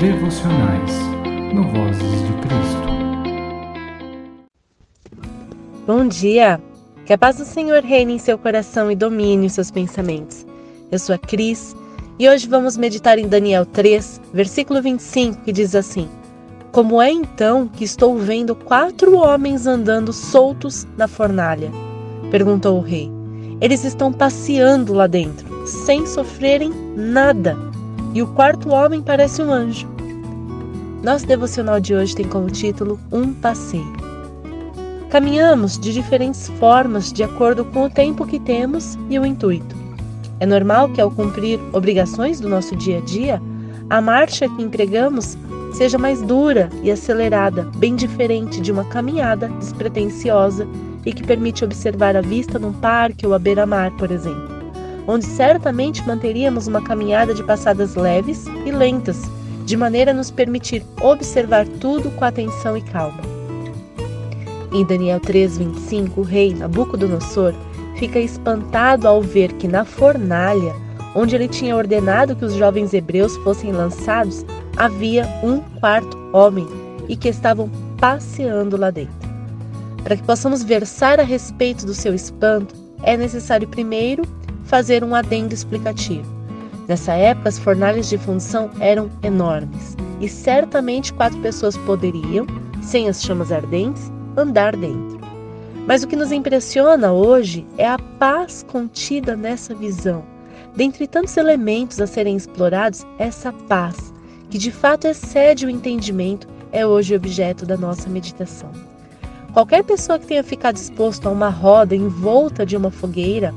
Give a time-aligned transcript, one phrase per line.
[0.00, 0.92] devocionais
[1.52, 2.88] no Vozes de Cristo.
[5.86, 6.58] Bom dia!
[7.04, 10.46] Que a paz do Senhor reine em seu coração e domine os seus pensamentos.
[10.90, 11.76] Eu sou a Cris
[12.18, 16.08] e hoje vamos meditar em Daniel 3, versículo 25, que diz assim:
[16.72, 21.70] Como é então que estou vendo quatro homens andando soltos na fornalha?
[22.30, 23.10] perguntou o rei.
[23.60, 27.69] Eles estão passeando lá dentro, sem sofrerem nada.
[28.12, 29.88] E o quarto homem parece um anjo.
[31.02, 33.92] Nosso devocional de hoje tem como título Um Passeio.
[35.10, 39.76] Caminhamos de diferentes formas de acordo com o tempo que temos e o intuito.
[40.40, 43.40] É normal que, ao cumprir obrigações do nosso dia a dia,
[43.88, 45.36] a marcha que empregamos
[45.72, 50.66] seja mais dura e acelerada, bem diferente de uma caminhada despretensiosa
[51.06, 54.49] e que permite observar a vista num parque ou à beira-mar, por exemplo,
[55.10, 59.20] onde certamente manteríamos uma caminhada de passadas leves e lentas,
[59.64, 63.20] de maneira a nos permitir observar tudo com atenção e calma.
[64.72, 67.52] Em Daniel 3:25, o rei Nabucodonosor
[67.98, 70.72] fica espantado ao ver que na fornalha,
[71.16, 74.46] onde ele tinha ordenado que os jovens hebreus fossem lançados,
[74.76, 76.68] havia um quarto homem
[77.08, 77.68] e que estavam
[77.98, 79.28] passeando lá dentro.
[80.04, 84.22] Para que possamos versar a respeito do seu espanto, é necessário primeiro
[84.70, 86.32] fazer um adendo explicativo.
[86.86, 92.46] Nessa época, as fornalhas de função eram enormes e certamente quatro pessoas poderiam,
[92.80, 95.18] sem as chamas ardentes, andar dentro.
[95.88, 100.22] Mas o que nos impressiona hoje é a paz contida nessa visão.
[100.76, 104.12] Dentre tantos elementos a serem explorados, essa paz,
[104.50, 108.70] que de fato excede o entendimento, é hoje objeto da nossa meditação.
[109.52, 113.52] Qualquer pessoa que tenha ficado exposto a uma roda em volta de uma fogueira,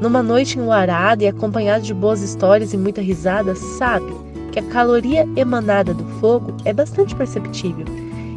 [0.00, 4.12] numa noite enluarada e acompanhada de boas histórias e muita risada, sabe
[4.52, 7.86] que a caloria emanada do fogo é bastante perceptível.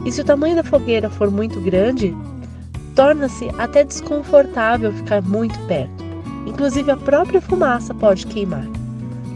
[0.06, 2.16] E se o tamanho da fogueira for muito grande,
[2.96, 6.04] torna-se até desconfortável ficar muito perto.
[6.46, 8.66] Inclusive a própria fumaça pode queimar.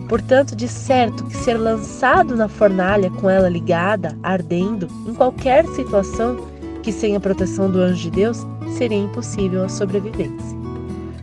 [0.09, 6.37] Portanto, de certo que ser lançado na fornalha com ela ligada, ardendo, em qualquer situação,
[6.83, 8.45] que sem a proteção do anjo de Deus
[8.77, 10.54] seria impossível a sobrevivência.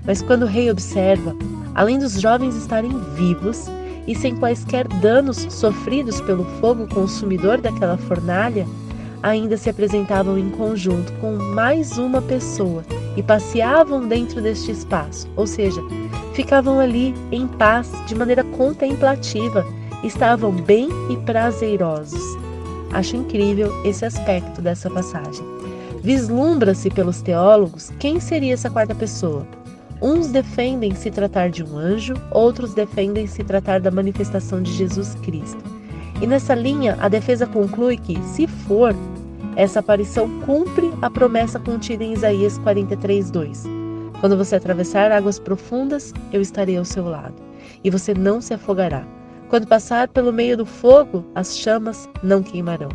[0.04, 1.36] Mas quando o rei observa,
[1.74, 3.66] além dos jovens estarem vivos
[4.06, 8.66] e sem quaisquer danos sofridos pelo fogo consumidor daquela fornalha,
[9.22, 12.84] ainda se apresentavam em conjunto com mais uma pessoa
[13.16, 15.80] e passeavam dentro deste espaço, ou seja,
[16.34, 19.64] ficavam ali em paz de maneira contemplativa,
[20.02, 22.22] estavam bem e prazerosos.
[22.92, 25.44] Acho incrível esse aspecto dessa passagem.
[26.02, 29.46] Vislumbra-se pelos teólogos quem seria essa quarta pessoa.
[30.02, 35.14] Uns defendem se tratar de um anjo, outros defendem se tratar da manifestação de Jesus
[35.22, 35.62] Cristo.
[36.20, 38.92] E nessa linha, a defesa conclui que, se for,
[39.54, 43.64] essa aparição cumpre a promessa contida em Isaías 43:2.
[44.18, 47.34] Quando você atravessar águas profundas, eu estarei ao seu lado,
[47.84, 49.06] e você não se afogará.
[49.48, 52.88] Quando passar pelo meio do fogo, as chamas não queimarão.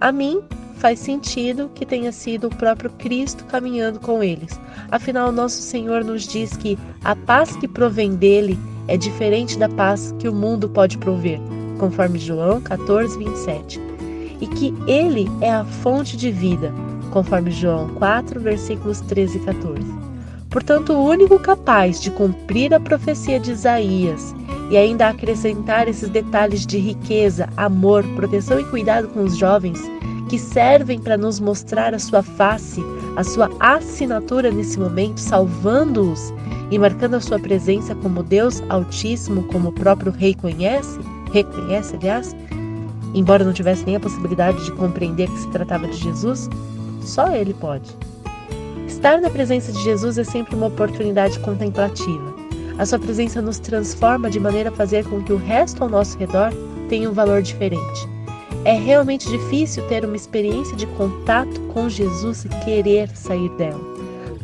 [0.00, 0.40] A mim
[0.78, 4.58] faz sentido que tenha sido o próprio Cristo caminhando com eles.
[4.90, 10.14] Afinal, nosso Senhor nos diz que a paz que provém dele é diferente da paz
[10.18, 11.40] que o mundo pode prover,
[11.78, 13.80] conforme João 14, 27.
[14.40, 16.72] E que ele é a fonte de vida,
[17.10, 20.08] conforme João 4, versículos 13 e 14.
[20.48, 24.34] Portanto, o único capaz de cumprir a profecia de Isaías
[24.70, 29.78] e ainda acrescentar esses detalhes de riqueza, amor, proteção e cuidado com os jovens
[30.28, 32.82] que servem para nos mostrar a sua face,
[33.16, 36.32] a sua assinatura nesse momento, salvando-os
[36.70, 40.98] e marcando a sua presença como Deus Altíssimo, como o próprio Rei conhece,
[41.32, 42.36] reconhece, aliás,
[43.14, 46.48] embora não tivesse nem a possibilidade de compreender que se tratava de Jesus,
[47.00, 47.90] só ele pode.
[48.86, 52.34] Estar na presença de Jesus é sempre uma oportunidade contemplativa.
[52.78, 56.18] A sua presença nos transforma de maneira a fazer com que o resto ao nosso
[56.18, 56.52] redor
[56.88, 58.17] tenha um valor diferente.
[58.68, 63.80] É realmente difícil ter uma experiência de contato com Jesus e querer sair dela.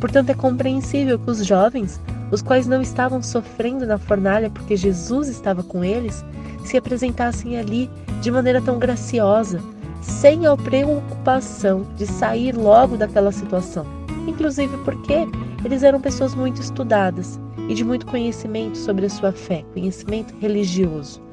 [0.01, 2.01] Portanto, é compreensível que os jovens,
[2.31, 6.25] os quais não estavam sofrendo na fornalha porque Jesus estava com eles,
[6.63, 7.87] se apresentassem ali
[8.19, 9.61] de maneira tão graciosa,
[10.01, 13.85] sem a preocupação de sair logo daquela situação.
[14.27, 15.27] Inclusive porque
[15.63, 17.39] eles eram pessoas muito estudadas
[17.69, 21.24] e de muito conhecimento sobre a sua fé, conhecimento religioso.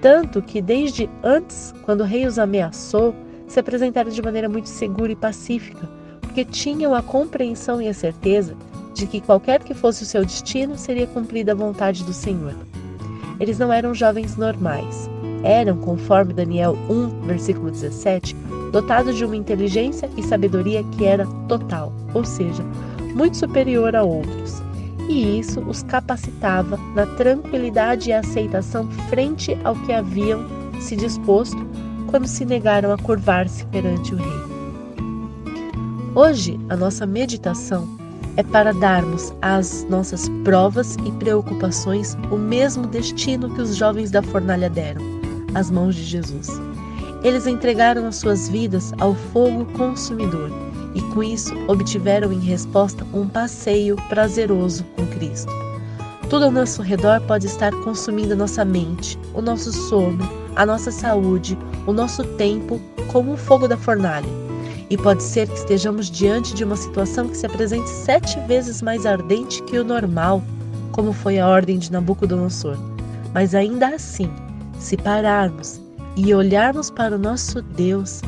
[0.00, 3.14] Tanto que, desde antes, quando o rei os ameaçou,
[3.46, 5.88] se apresentaram de maneira muito segura e pacífica,
[6.20, 8.56] porque tinham a compreensão e a certeza
[8.94, 12.54] de que qualquer que fosse o seu destino seria cumprida a vontade do Senhor.
[13.38, 15.08] Eles não eram jovens normais,
[15.42, 18.36] eram, conforme Daniel 1, versículo 17,
[18.70, 22.62] dotados de uma inteligência e sabedoria que era total, ou seja,
[23.14, 24.62] muito superior a outros.
[25.10, 30.46] E isso os capacitava na tranquilidade e aceitação frente ao que haviam
[30.80, 31.58] se disposto
[32.06, 34.40] quando se negaram a curvar-se perante o rei.
[36.14, 37.88] Hoje, a nossa meditação
[38.36, 44.22] é para darmos às nossas provas e preocupações o mesmo destino que os jovens da
[44.22, 45.02] fornalha deram,
[45.56, 46.48] às mãos de Jesus.
[47.24, 53.28] Eles entregaram as suas vidas ao fogo consumidor e com isso obtiveram em resposta um
[53.28, 55.52] passeio prazeroso com Cristo.
[56.28, 60.90] Tudo ao nosso redor pode estar consumindo a nossa mente, o nosso sono, a nossa
[60.90, 64.28] saúde, o nosso tempo, como o fogo da fornalha.
[64.88, 69.06] E pode ser que estejamos diante de uma situação que se apresente sete vezes mais
[69.06, 70.42] ardente que o normal,
[70.92, 72.76] como foi a ordem de Nabucodonosor.
[73.32, 74.30] Mas ainda assim,
[74.78, 75.80] se pararmos
[76.16, 78.20] e olharmos para o nosso Deus,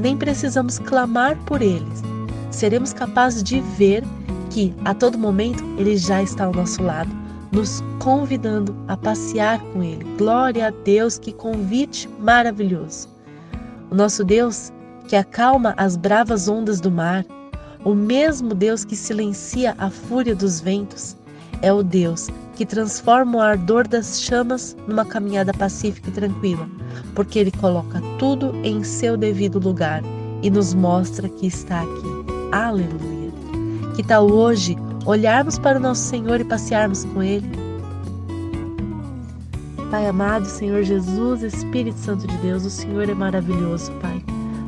[0.00, 2.02] nem precisamos clamar por eles.
[2.50, 4.02] Seremos capazes de ver
[4.50, 7.10] que a todo momento ele já está ao nosso lado,
[7.52, 10.04] nos convidando a passear com ele.
[10.16, 13.08] Glória a Deus, que convite maravilhoso.
[13.90, 14.72] O nosso Deus
[15.06, 17.24] que acalma as bravas ondas do mar,
[17.84, 21.16] o mesmo Deus que silencia a fúria dos ventos,
[21.62, 22.28] é o Deus
[22.60, 26.68] que transforma o ardor das chamas numa caminhada pacífica e tranquila,
[27.14, 30.02] porque Ele coloca tudo em seu devido lugar
[30.42, 32.52] e nos mostra que está aqui.
[32.52, 33.32] Aleluia!
[33.96, 34.76] Que tal hoje
[35.06, 37.48] olharmos para o nosso Senhor e passearmos com Ele?
[39.90, 44.22] Pai amado, Senhor Jesus, Espírito Santo de Deus, o Senhor é maravilhoso, Pai.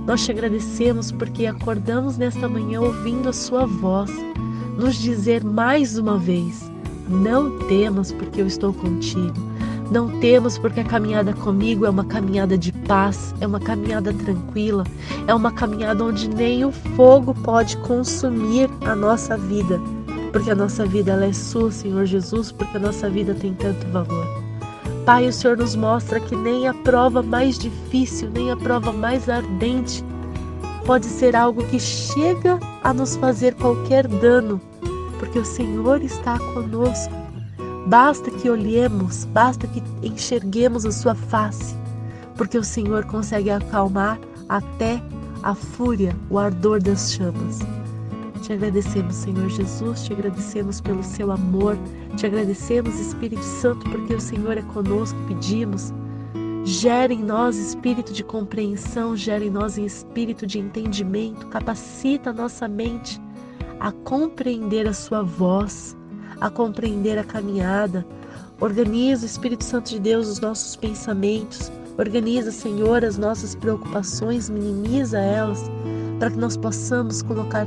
[0.06, 4.11] Nós te agradecemos porque acordamos nesta manhã ouvindo a Sua voz,
[4.79, 6.72] nos dizer mais uma vez
[7.12, 9.35] não temas, porque eu estou contigo.
[9.91, 14.85] Não temos porque a caminhada comigo é uma caminhada de paz, é uma caminhada tranquila,
[15.26, 19.79] é uma caminhada onde nem o fogo pode consumir a nossa vida,
[20.32, 23.87] porque a nossa vida ela é sua, Senhor Jesus, porque a nossa vida tem tanto
[23.88, 24.26] valor.
[25.05, 29.29] Pai, o Senhor nos mostra que nem a prova mais difícil, nem a prova mais
[29.29, 30.03] ardente
[30.87, 34.61] pode ser algo que chega a nos fazer qualquer dano,
[35.23, 37.15] porque o Senhor está conosco.
[37.87, 41.77] Basta que olhemos, basta que enxerguemos a sua face,
[42.37, 45.01] porque o Senhor consegue acalmar até
[45.45, 47.61] a fúria, o ardor das chamas.
[48.43, 51.79] Te agradecemos, Senhor Jesus, te agradecemos pelo seu amor,
[52.17, 55.95] te agradecemos, Espírito Santo, porque o Senhor é conosco, pedimos.
[56.65, 62.67] Gere em nós espírito de compreensão, gere em nós espírito de entendimento, capacita a nossa
[62.67, 63.21] mente
[63.82, 65.96] a compreender a sua voz,
[66.40, 68.06] a compreender a caminhada.
[68.61, 71.70] Organiza, Espírito Santo de Deus, os nossos pensamentos.
[71.99, 75.69] Organiza, Senhor, as nossas preocupações, minimiza elas,
[76.20, 77.67] para que nós possamos colocar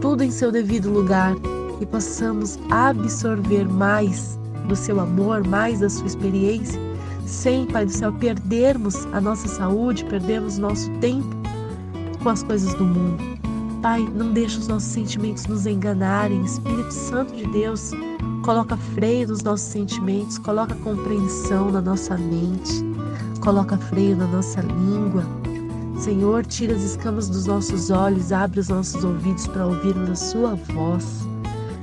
[0.00, 1.34] tudo em seu devido lugar
[1.80, 4.38] e possamos absorver mais
[4.68, 6.80] do seu amor, mais da sua experiência,
[7.26, 11.34] sem, Pai do céu, perdermos a nossa saúde, perdermos nosso tempo
[12.22, 13.35] com as coisas do mundo.
[13.86, 16.42] Pai, não deixa os nossos sentimentos nos enganarem.
[16.42, 17.92] Espírito Santo de Deus,
[18.44, 22.84] coloca freio nos nossos sentimentos, coloca compreensão na nossa mente,
[23.40, 25.22] coloca freio na nossa língua.
[26.00, 30.56] Senhor, tira as escamas dos nossos olhos, abre os nossos ouvidos para ouvirmos a Sua
[30.56, 31.24] voz.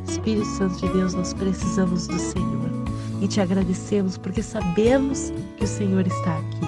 [0.06, 2.70] Espírito Santo de Deus, nós precisamos do Senhor
[3.22, 6.60] e te agradecemos porque sabemos que o Senhor está aqui.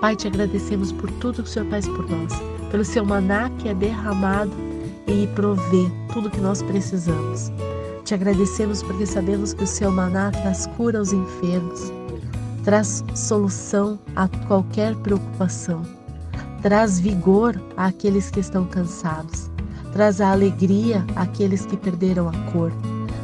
[0.00, 3.68] Pai, te agradecemos por tudo que o Senhor faz por nós pelo seu maná que
[3.68, 4.52] é derramado
[5.06, 7.52] e provê tudo que nós precisamos.
[8.04, 11.92] Te agradecemos porque sabemos que o seu maná traz cura aos enfermos,
[12.64, 15.82] traz solução a qualquer preocupação,
[16.62, 19.50] traz vigor àqueles que estão cansados,
[19.92, 22.72] traz a alegria àqueles que perderam a cor.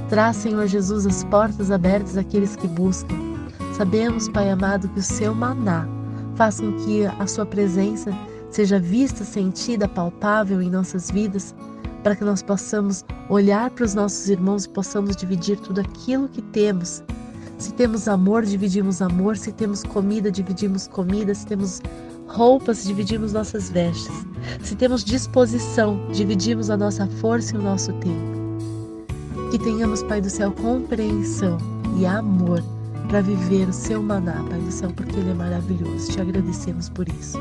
[0.08, 3.16] Traz, Senhor Jesus, as portas abertas àqueles que buscam.
[3.76, 5.86] Sabemos, Pai amado, que o seu maná
[6.36, 8.12] faz com que a sua presença
[8.56, 11.54] seja vista, sentida, palpável em nossas vidas,
[12.02, 16.40] para que nós possamos olhar para os nossos irmãos e possamos dividir tudo aquilo que
[16.40, 17.02] temos.
[17.58, 21.82] Se temos amor, dividimos amor, se temos comida, dividimos comida, se temos
[22.28, 24.24] roupas, dividimos nossas vestes.
[24.62, 28.36] Se temos disposição, dividimos a nossa força e o nosso tempo.
[29.50, 31.58] Que tenhamos, Pai do céu, compreensão
[31.98, 32.62] e amor
[33.08, 36.10] para viver o seu maná, Pai do céu, porque ele é maravilhoso.
[36.10, 37.38] Te agradecemos por isso.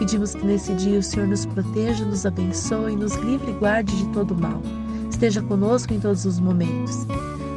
[0.00, 4.08] Pedimos que nesse dia o Senhor nos proteja, nos abençoe, nos livre e guarde de
[4.14, 4.62] todo mal.
[5.10, 7.06] Esteja conosco em todos os momentos.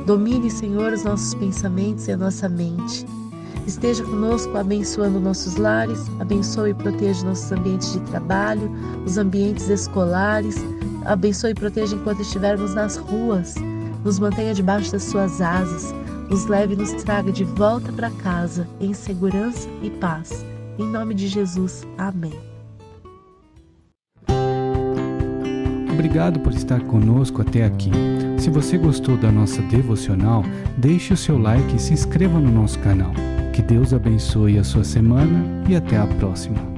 [0.05, 3.05] Domine, Senhor, os nossos pensamentos e a nossa mente.
[3.65, 8.69] Esteja conosco, abençoando nossos lares, abençoe e proteja nossos ambientes de trabalho,
[9.05, 10.57] os ambientes escolares,
[11.05, 13.55] abençoe e proteja enquanto estivermos nas ruas,
[14.03, 15.95] nos mantenha debaixo das suas asas,
[16.29, 20.45] nos leve e nos traga de volta para casa em segurança e paz.
[20.79, 22.33] Em nome de Jesus, amém.
[25.91, 27.91] Obrigado por estar conosco até aqui.
[28.39, 30.43] Se você gostou da nossa devocional,
[30.77, 33.11] deixe o seu like e se inscreva no nosso canal.
[33.53, 36.72] Que Deus abençoe a sua semana e até a próxima.